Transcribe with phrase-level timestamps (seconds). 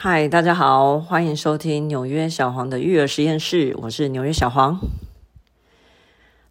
[0.00, 4.78] 嗨，大家好，欢迎收听纽约小黄的育儿实验室，我是纽约小黄。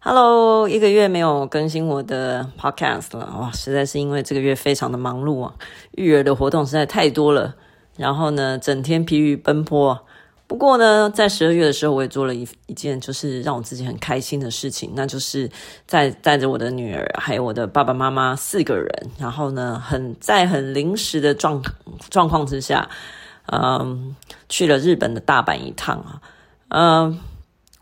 [0.00, 5.54] Hello，一个月没有更新我的 Podcast 了，哇，实在是因为这个月非常的忙碌啊，
[5.92, 7.54] 育儿的活动实在太多了，
[7.96, 9.98] 然后呢，整天疲于奔波。
[10.46, 15.50] 不过呢，在十二月的时候，我也做了一一件就是让我自己很开心的事情，那就是
[15.86, 21.62] 在带着我的女儿还有我的爸爸妈妈四个人，然后呢，很在很临时的状
[22.10, 22.86] 状况之下。
[23.52, 24.14] 嗯，
[24.48, 26.20] 去了日本的大阪一趟啊。
[26.68, 27.18] 嗯，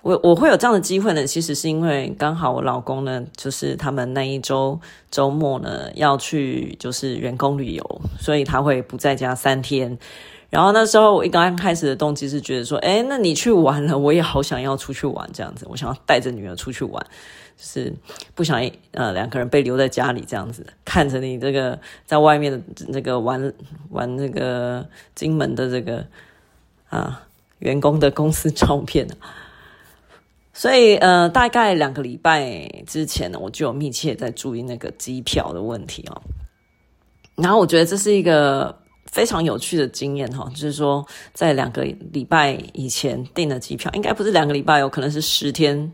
[0.03, 9.99] 我我会有这样的机会呢，其实是因为刚好我老公呢，就是他们那一周周末呢要去就是员工旅游，所以他会不在家三天。
[10.49, 17.05] 然后那时候我一刚开始的动机是觉得说，哎，那你去玩了，我也好想要出去玩这样子，我想要带着女儿出去玩。
[17.57, 17.91] 就是
[18.35, 18.61] 不想
[18.93, 23.53] 呃两个人被留在家里这样子，看着你这个在外面的那个玩
[23.89, 26.07] 玩那个金门的这个
[26.91, 27.27] 啊
[27.61, 29.09] 员工的公司照片，
[30.53, 36.21] 所以呃大概两个礼拜之前呢，我就有密切在注意那个机票的问题哦。
[37.37, 45.91] 然后我觉得这是一个非常有趣的经验哈，就是说在两个礼拜以前订的机票，应该不是两个礼拜，有可能是十天。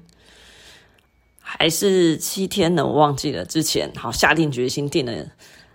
[1.58, 2.86] 还是七天呢？
[2.86, 3.44] 我忘记了。
[3.44, 5.12] 之前好下定决心订了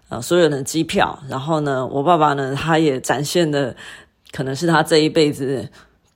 [0.10, 3.76] 呃所有的机票，然后呢，我爸爸呢，他也展现的
[4.32, 5.70] 可能是他这一辈子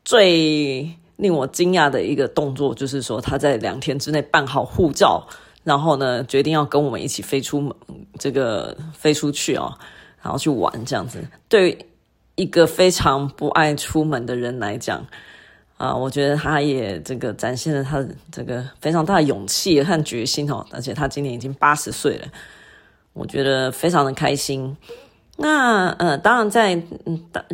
[0.04, 5.28] 最令我惊讶的一个动作，就是说他在两天之内办好护照，
[5.64, 7.74] 然后呢，决定要跟我们一起飞出门，
[8.18, 9.78] 这个飞出去哦，
[10.22, 11.20] 然后去玩这样子。
[11.48, 11.88] 对
[12.36, 15.06] 一个非常不爱出门的人来讲。
[15.82, 22.28] 啊，我觉得他也这个展现了他这个非常大的勇气和决心哦，而且他今年已经八十岁了，
[23.14, 24.78] 我觉得非常的开心。
[25.38, 26.80] 那呃，当然在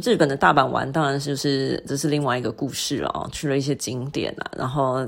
[0.04, 5.08] 日本的大阪玩，当然就是这是另外一个故事了哦，去了一些景点啊，然后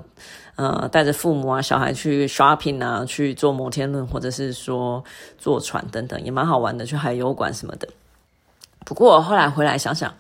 [0.55, 5.03] 呃带着父母啊小孩去 shopping 啊，去坐摩天轮或者是说
[5.37, 7.89] 坐船等等，也蛮好玩的，去海游馆什么的。
[8.85, 10.15] 不过后来回来想想，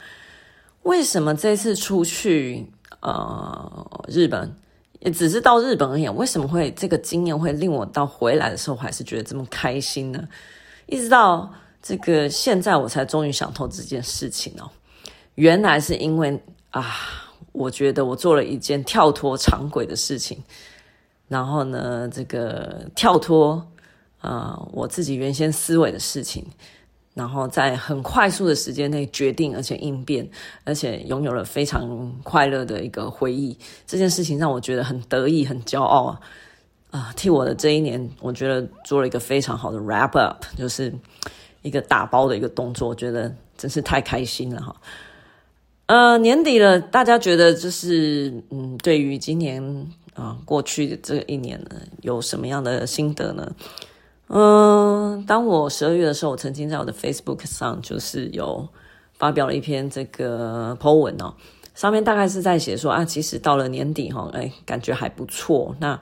[0.83, 2.67] 为什么这次出去？
[3.01, 4.53] 呃，日本
[4.99, 10.27] 也只是到日本而已，为什么会这个经验会令我到回来的时候还是觉得这么开心呢？
[10.87, 11.49] 一直到
[11.81, 14.69] 这个现在，我才终于想通这件事情哦。
[15.35, 16.41] 原来是因为
[16.71, 16.95] 啊，
[17.53, 20.43] 我觉得我做了一件跳脱常轨的事情，
[21.27, 23.65] 然后呢，这个跳脱
[24.19, 26.45] 啊、我自己原先思维的事情。
[27.19, 30.25] 然后在很快速的时间内决定，而且应变，
[30.63, 33.57] 而且拥有了非常快乐的一个回忆。
[33.85, 36.19] 这件事情让我觉得很得意、很骄傲啊！
[36.91, 40.93] 啊，替我的这一年，我觉得做了一个非常好的 wrap up，就是
[41.61, 44.73] 一个打包的一个动作，我觉得真是太开心了哈！
[45.87, 49.61] 呃，年底了，大家觉得就是嗯，对于今年
[50.13, 53.51] 啊过去的这一年呢，有什么样的心得呢？
[54.31, 58.67] 嗯，当我十二月的时候，我曾经在我的 Facebook 上就是有
[59.17, 61.33] 发表了一篇这个 po 文哦，
[61.73, 65.75] 上面大概是在写说啊，其实到了年底哈，哎，感觉还不错。
[65.79, 65.99] 那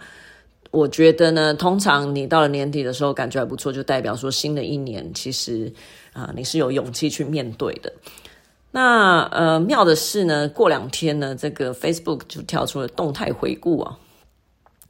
[0.71, 5.71] 我觉得呢，通常你到了年底的时候感觉还不错，就代表说新的一年其实
[6.11, 7.93] 啊，你是有勇气去面对的。
[8.71, 13.97] 那呃，妙的是呢，过两天呢，这个 Facebook 就跳出了动态回顾啊。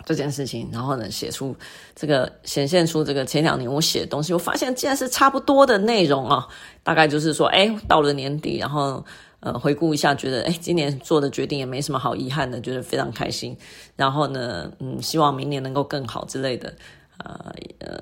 [0.08, 1.54] 这件事情，然后呢，写出
[1.94, 6.48] 这个显现出这个前两年我写的东西，我发现竟然是差不多的内容啊。
[6.82, 9.04] 大概就是说，哎，到了年底，然后
[9.42, 13.54] 呃，回顾一下，觉得哎，今年做的决定也没什么好遗憾的，觉得非常开心。
[13.98, 16.74] 然后呢，嗯，希望明年能够更好之类的。
[17.18, 18.00] 呃呃，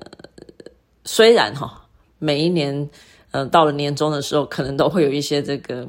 [1.04, 1.88] 虽然哈，
[2.20, 2.88] 每一年
[3.32, 5.88] 呃到了年终的时候，可能都会有一些这个。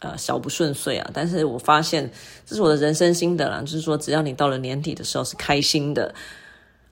[0.00, 2.10] 呃，小不顺遂啊，但是我发现
[2.44, 6.14] 这是我的人生心得啦，就是说，只要你到了年底的时候是开心的，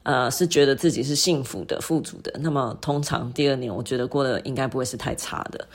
[0.05, 5.69] 呃，是觉得自己是幸福的、富足的，那么通常第二年，我觉得过得应该不会是太差的。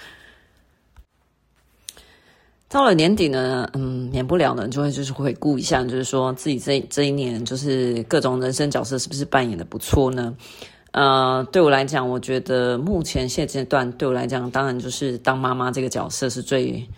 [2.68, 10.36] 到了年底呢，嗯，免不了呢，就会就是回顾一下，就是说自己这这一年，就是各种人生角色是不是扮演的不错呢？
[10.94, 16.90] 呃，对我来讲，我觉得目前现阶段对我来讲，当然就是当妈妈这个角色是最。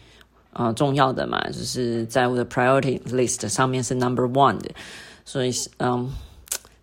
[0.53, 4.69] 啊、重要的嘛，就是在我的 priority list 上面是 number one 的，
[5.23, 6.11] 所以嗯，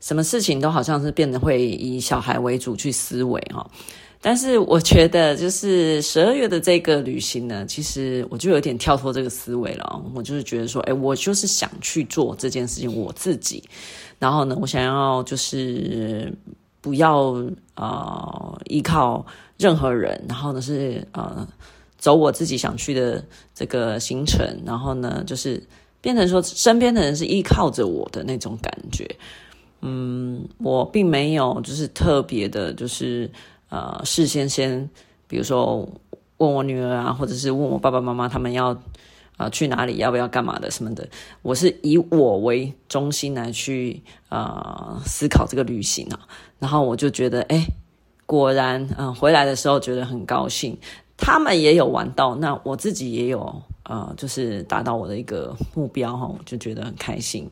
[0.01, 3.69] 什么事情都好像是变得会以小孩为主去思维哈。
[4.21, 10.03] 但是我觉得，就是十二月的这个旅行呢，其实我就有点跳脱这个思维了。
[10.15, 13.63] 我就是觉得说，哎，我就是想去做这件事情，我自己。
[14.19, 16.33] 然后呢，我想要就是
[16.81, 17.35] 不要
[17.75, 19.25] 啊、依靠
[19.59, 21.47] 任何人，然后呢是呃。
[21.99, 23.23] 走我自己想去的
[23.55, 25.63] 这个行程，然后呢，就是
[26.01, 29.05] 变成说身边的人是依靠着我的那种感觉。
[29.81, 33.31] 嗯，我并没有就是特别的，就是
[33.69, 34.89] 呃，事先先，
[35.27, 35.89] 比如说
[36.39, 41.09] 问我女儿啊，或者是问我爸爸妈妈他们要啊、呃、去哪里，要不要干嘛的什么的。
[41.43, 46.27] 我是以我为中心来去、呃、思考这个旅行啊，
[46.59, 47.65] 然后我就觉得，哎，
[48.27, 50.77] 果然，嗯、回来的时候觉得很高兴，
[51.19, 57.51] 他们也有玩到，那我自己也有呃，就是达到我的一个目标哈，我就觉得很开心。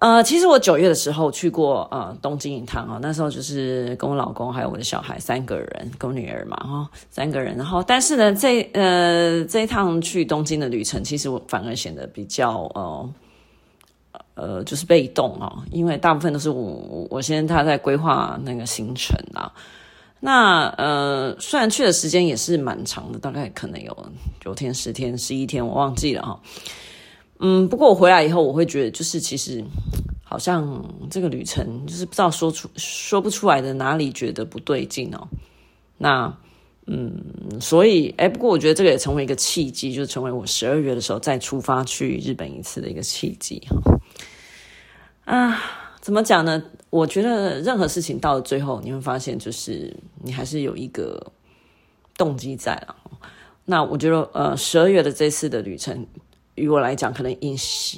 [0.00, 7.56] 呃，其实我九月的时候去过呃东京一趟啊，那时候就是跟我老公还有我的小孩三个人，跟我女儿嘛哈，三个人。
[7.56, 13.10] 然后，但是呢，这呃这一趟去东京的旅程，其实我反而显得比较呃
[14.34, 19.52] 呃就是被动啊，因为大部分都是我我先他在规划那个行程啊。
[20.20, 26.40] 那呃虽然去的时间也是蛮长的，大概可能有九天、十天、十一天，我忘记了哈。
[27.40, 29.64] 嗯，不过我回来以后，我会觉得就是其实
[30.24, 35.28] 好像这个旅程就是不知道说出说不出来的哪里觉得不对劲哦。
[35.96, 36.36] 那
[36.86, 43.76] 嗯，所以哎，不过我觉得这个也成为一个契机，就是成为我十二月的时候再出发去日本一次的一个契机哈。
[45.26, 45.62] 啊，
[46.08, 46.62] 怎么讲呢？
[46.88, 51.22] 我觉得任何事情到了最后，你会发现就是你还是有一个
[52.16, 52.96] 动机在了。
[53.66, 56.06] 那我觉得呃，十二月的这次的旅程。
[56.54, 57.54] 于我来讲，可能隐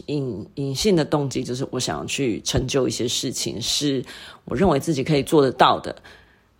[0.06, 4.04] 隐隐性的动机就是我想要去成就一些事情，是
[4.44, 5.94] 我认为自己可以做得到的。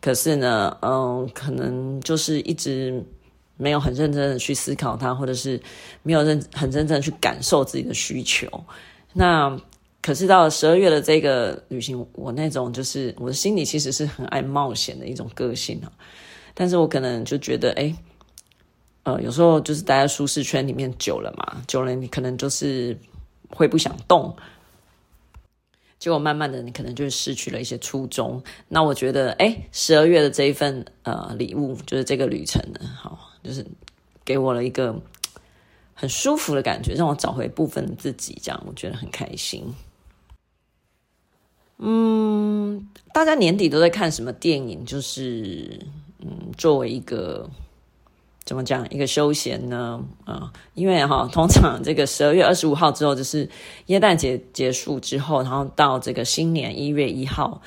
[0.00, 3.04] 可是呢，嗯，可能就是一直
[3.56, 5.60] 没有很认真的去思考它，或者是
[6.04, 8.46] 没有认很认真的去感受自己的需求。
[9.12, 9.60] 那
[10.02, 15.92] 可是到了十二月的这个旅行，我那种就是我的心里其实是很爱冒险的一种个性啊，
[16.54, 17.94] 但是我可能就觉得，哎。
[19.02, 22.94] 呃，有时候就是待在舒适圈里面久了嘛，久了你可能就是
[23.48, 24.36] 会不想动，
[25.98, 28.42] 结果慢慢的你可能就失去了一些初衷。
[28.68, 33.64] 那我觉得，哎，十二月的这一份呃礼物，就是这个旅程呢，好，就是
[34.22, 34.94] 给我了一个
[35.94, 39.64] 很舒服的感觉，让我找回部分自己，这样我觉得很开心。
[41.80, 44.84] 嗯，大家年底都在看什么电影？
[44.84, 45.80] 就是
[46.20, 47.50] 嗯，作为一个。
[48.42, 50.02] 怎么讲一个休闲呢？
[50.24, 53.48] 啊，因为哈，通常这个十二月二十五号之后就是
[53.86, 57.62] 耶诞节结束之后，然后到这个新年一月一号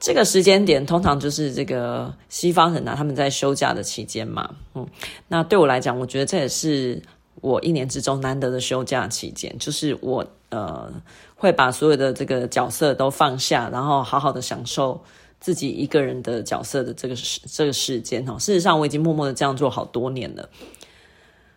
[0.00, 4.54] 这个时间点，通常就是这个西方人呢、啊、他们在休假的期间嘛。
[4.74, 4.86] 嗯，
[5.28, 7.02] 那对我来讲，我觉得这也是
[7.40, 10.92] 我一年之中难得的休假期间，就是我呃
[11.34, 15.02] 会把所有的这个角色都放下，然后好好的享受。
[15.40, 20.48] 自己一个人的角色的这个时这个时间哈，事实上我已经默默的这样做好多年了。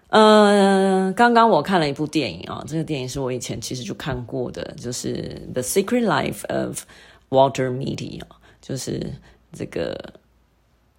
[0.08, 6.84] 呃，刚刚我看了一部电影啊，这个电影是我以前其实就看过的，就是《The Secret Life of
[7.30, 9.14] Walter Mitty》啊，就是
[9.54, 9.96] 这个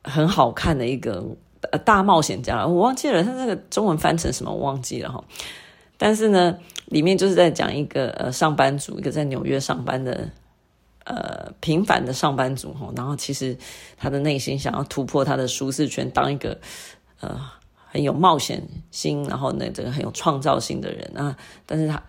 [0.04, 1.24] 很好看的一个
[1.72, 5.22] 呃大冒险家，我忘记了他那个中文翻成什么，我忘记了哈。
[5.98, 10.28] 但是呢，里面就是在讲一个呃上班族，一个在纽约上班的。
[11.08, 13.56] 呃，平凡的上班族哈，然后其实
[13.96, 16.58] 他的内心想要突破他的舒适圈，当一个
[17.20, 17.48] 呃
[17.86, 18.60] 很有冒险
[18.90, 22.02] 心，然后呢这个很有创造性的人啊，但是他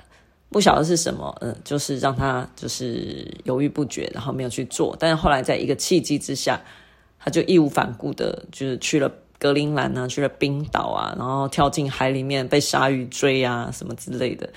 [0.50, 6.60] 不晓得是什么，嗯、呃，就是让他就是犹豫不决，然后没有去做，但是后来在一个契机之下，
[7.20, 9.08] 他就义无反顾的，就是去了
[9.40, 14.50] 格陵兰啊，去了冰岛啊，然后跳进海里面被鲨鱼追啊，什么之类的。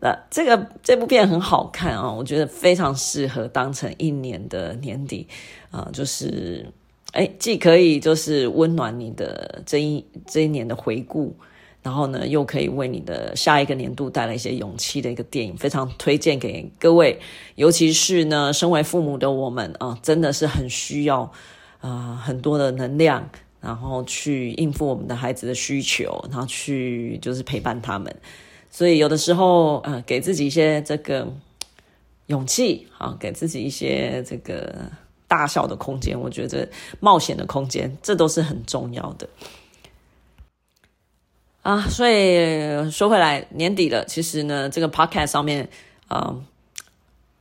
[0.00, 5.28] 那这个这部片很好看啊，我觉得非常适合当成一年的年底
[5.70, 6.66] 啊，就是
[7.12, 11.36] 哎，既可以就是温暖你的这一这一年的回顾，
[11.82, 17.20] 然后呢，又可以为你的下一个年度带来一些勇气的一个电影，非常推荐给各位，
[17.56, 21.30] 尤其是呢，身为父母的我们啊，真的是很需要
[21.80, 23.28] 啊很多的能量，
[23.62, 28.14] 然后去应付我们的孩子的需求，然后去就是陪伴他们。
[28.68, 31.32] 所以有的时候，呃，给自己一些这个
[32.26, 34.90] 勇气，好，给自己一些这个
[35.28, 39.28] 大笑的空间，我觉得冒险的空间，这都是很重要的
[41.62, 41.82] 啊。
[41.88, 45.68] 所以说回来，年底了，其实呢，这个 podcast 上面
[46.08, 46.34] 啊，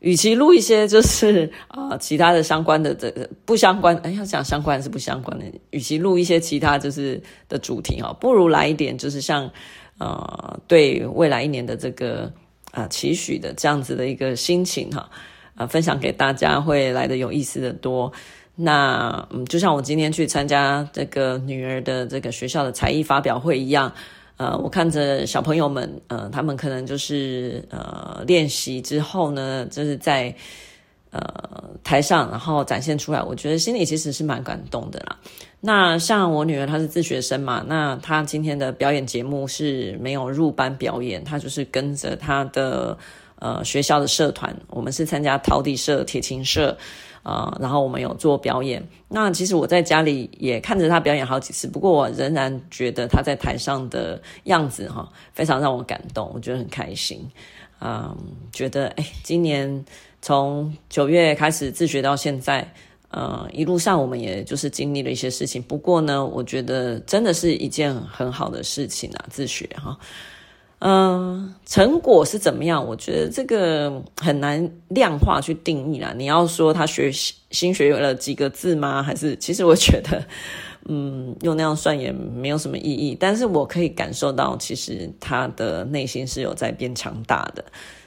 [0.02, 3.10] 与其录一些就是 啊其他的相关的这
[3.46, 9.50] 不相关，哎，要讲相关是不相关的，与其录一些其他就是的主题哈，不如来一点就是像。
[9.98, 12.34] 呃，对未来一年的这个
[12.72, 15.08] 啊、期许的这样子的一个心情哈，
[15.54, 18.12] 啊、分享给大家会来得有意思的多。
[18.56, 23.94] 那嗯，就像我今天去参加这个女儿的这个学校的才艺发表会一样，
[24.42, 30.36] 呃，我看着小朋友们，呃，他们可能就是呃练习之后呢，就是在
[31.12, 31.22] 呃
[31.84, 35.16] 台上，然后展现出来，我觉得心里其实是蛮感动的啦。
[35.60, 42.98] 那像我女儿她是自学生嘛，那她今天的表演节目是没有入班表演，她就是跟着她的
[43.36, 46.76] 呃学校的社团，我们是参加陶笛社、铁琴社。
[47.24, 48.82] 呃，然后我们有做表演。
[49.08, 57.30] 那其实我在家里也看着他表演好几次，不过我仍然觉得他在台上的样子哈，非常让我感动，我觉得很开心。
[57.80, 58.16] 嗯，
[58.52, 59.86] 觉得哎，今年
[60.22, 62.72] 从九月开始自学到现在，
[63.10, 65.62] 呃，一路上我们也就是经历了一些事情。
[65.64, 69.98] 不过呢，我觉得真的是一件很好的事情啊，自学哈。
[70.84, 72.84] 嗯，成果是怎么样？
[72.84, 76.12] 我觉得这个很难量化去定义啦。
[76.18, 77.12] 你要说他学
[77.52, 79.04] 新学了几个字吗？
[79.04, 80.26] 还是其实我觉得，
[80.90, 83.16] 嗯，用那样算也没有什么意义。
[83.20, 87.64] 但是我可以感受到，其实他的内心是有在变强大的，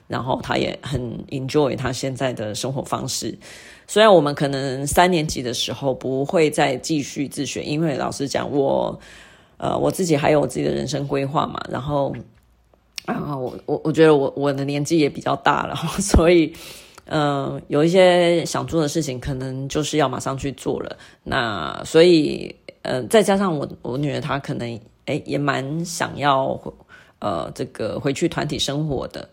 [0.08, 3.38] 然后他也很 enjoy 他现在的生活方式。
[3.86, 8.98] 虽然我们可能三年级的时候不会再继续自学，因为老师讲，我
[9.58, 12.12] 呃我自己还有我自己的人生规划嘛，然后。
[13.06, 16.52] 啊，我我我觉得我我的年纪也比较大了， 所以，
[17.04, 20.96] 嗯、呃，有一些想做的事情，可能就是要马上去做了。
[21.22, 26.58] 那所以，呃，再加上我我女儿她可能诶也蛮想要，
[27.18, 29.28] 呃，这个回去团体生活的。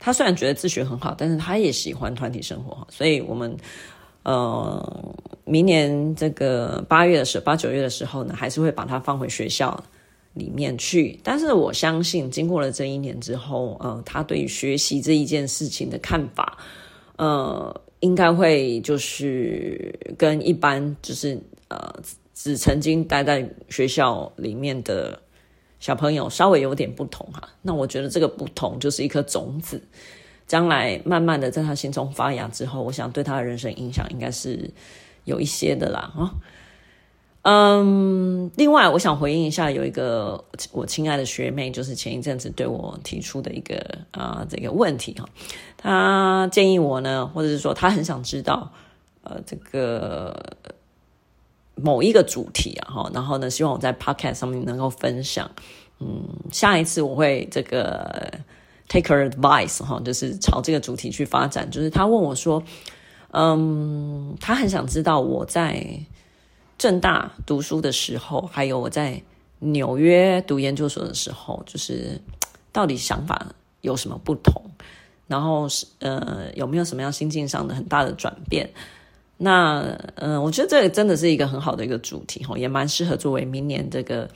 [0.00, 2.84] 她虽然觉得自学很好，但是她也喜欢团体生活。
[2.90, 3.56] 所以我们，
[4.24, 9.80] 呃，明年这个八月的时候，八九月的时候呢，还是会把她放回学校。
[10.34, 16.58] 里面去，但是我相信，经过了这一年之后，呃，他对于学习这一件事情的看法，
[17.16, 21.78] 呃，应该会就是跟一般就是呃
[22.34, 25.22] 只曾经待在学校里面的
[25.78, 27.48] 小朋友稍微有点不同哈。
[27.62, 29.80] 那我觉得这个不同就是一颗种子，
[30.48, 34.68] 将来慢慢的在他心中发芽之后，我想对他的人生影响应该是
[35.24, 36.34] 有一些的啦，啊。
[37.44, 45.28] 嗯，另外我想回应一下，有一个我亲爱的学妹，就是前一阵子对我提出的一个啊、这个问题哈，
[45.76, 48.72] 她建议我呢，或者是说她很想知道
[49.24, 50.34] 呃这个
[51.74, 55.50] 某一个主题啊哈，然后呢希望我在 Podcast 上面能够分享，
[56.00, 58.32] 嗯，下一次我会这个
[58.88, 62.62] take her advice 哈，就是朝这个主题去发展，就是她问我说，
[63.32, 65.84] 嗯，她很想知道我在。
[66.76, 69.22] 正大读书的时候，还有我在
[69.60, 72.20] 纽约读研究所的时候，就是
[72.72, 73.46] 到底想法
[73.80, 74.62] 有什么不同？
[75.26, 78.68] 然后是呃有没有什么样心境上的很大的转变？
[79.36, 79.80] 那
[80.16, 84.28] 嗯、呃，我觉得这个真的是一个很好的一个主题哈，也蛮适合作为明年这个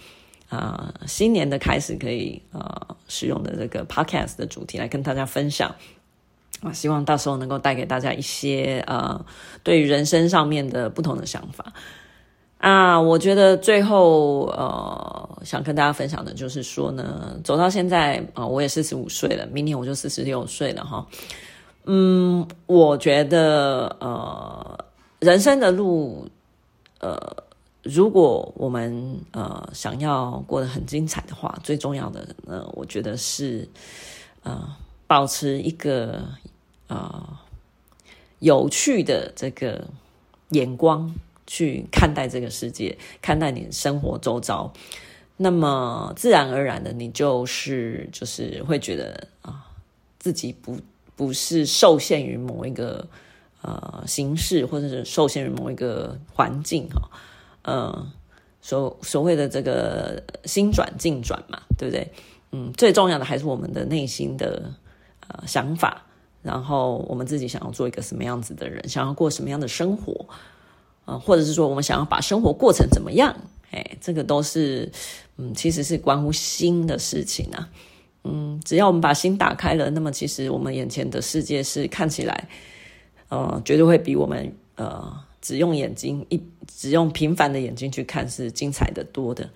[0.48, 5.72] 啊、呃、新年的开始可以、呃、使用的这个 podcast 的主题来跟大家分享
[6.62, 9.24] 啊，希望到时候能够带给大家一些呃
[9.62, 11.72] 对于人生上面的不同的想法。
[12.58, 21.06] 啊，我觉得最后呃，想跟大家分享的就是说呢，走到现在啊、我也四十五岁了，明年我就四十六岁了哈。
[21.84, 24.84] 嗯，我觉得呃，
[25.20, 26.28] 人生的路，
[26.98, 27.16] 呃，
[27.84, 33.68] 如果我们呃想要过得很精彩的话，最重要的呢，我觉得是
[34.42, 34.68] 呃，
[35.06, 36.24] 保持一个
[36.88, 37.38] 啊、呃、
[38.40, 39.86] 有趣的这个
[40.48, 41.14] 眼光。
[41.48, 44.70] 去看待这个世界，看待你生活周遭，
[45.38, 49.66] 那么自然而然的，你就是就是会觉得啊，
[50.18, 50.78] 自己不
[51.16, 53.08] 不是受限于某一个
[53.62, 57.08] 呃形式，或者是受限于某一个环境哈，
[57.62, 58.12] 呃，
[58.60, 62.12] 所所谓的这个心转境转嘛，对不对？
[62.52, 64.70] 嗯，最重要的还是我们的内心的
[65.28, 66.04] 呃想法，
[66.42, 70.26] 然后我们自己想要做一个什么样子的人，想要过什么样的生活。
[71.16, 73.34] 或者是说我们想要把生活过成怎么样？
[73.70, 74.90] 哎，这个都是，
[75.36, 77.68] 嗯，其实是关乎心的事情啊。
[78.24, 82.48] 嗯，只要我们把心打开了，那么其实我们眼前的世界是看起来，
[83.28, 89.48] 呃，绝对会比我们呃只用眼睛一只用平凡的眼睛去看是精彩的多的。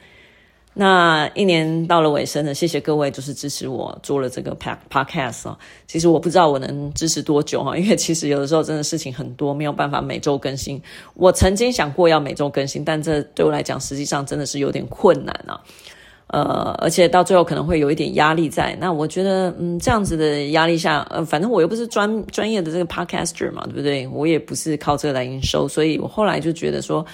[0.75, 4.57] 那一年到了尾声了，谢谢各位，就是支持我做了这个
[4.91, 5.59] podcast 哦。
[5.87, 10.81] 其实我不知道我能支持多久哈，因为其实有的时候真的事情很多，没有办法每周更新。
[11.15, 15.61] 我曾经想过要每周更新，但这对我来讲实际上真的是有点困难啊。
[16.29, 18.75] 呃，而且到最后可能会有一点压力在。
[18.81, 24.09] 那我觉得，嗯，这样子的压力下，呃，反正我又不是专专业的这个 podcaster 嘛，对不对？
[24.09, 27.05] 我也不是靠这个来营收，所以我后来就觉得说，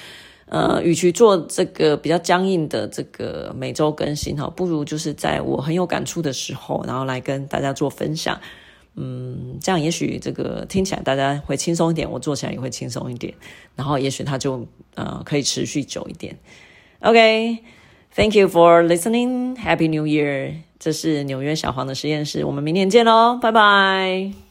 [0.48, 8.40] 呃，与其做这个比较僵硬的这个每周更新哈，不如就是在我很有感触的时候，然后来跟大家做分享。
[8.96, 13.32] 嗯，这样也许这个听起来大家会轻松一点，我做起来也会轻松一点，
[13.76, 16.36] 然后也许它就呃可以持续久一点。
[17.00, 17.58] OK。
[18.16, 19.54] Thank you for listening.
[19.56, 20.54] Happy New Year！
[20.80, 24.47] 这是纽约小黄的实验室，我们明年见喽，拜拜。